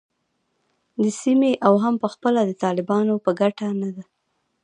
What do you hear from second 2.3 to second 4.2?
د طالبانو په ګټه نه دی